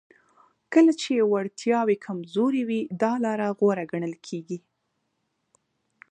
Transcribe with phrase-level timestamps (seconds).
[0.73, 4.59] کله چې وړتیاوې کمزورې وي دا لاره غوره ګڼل کیږي